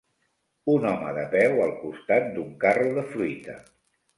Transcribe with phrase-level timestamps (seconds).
[0.75, 3.61] Un home de peu al costat d'un carro de fruita.